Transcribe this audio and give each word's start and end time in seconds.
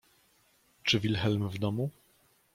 —Czy 0.85 0.99
Wilhelm 0.99 1.49
w 1.49 1.57
domu? 1.59 1.89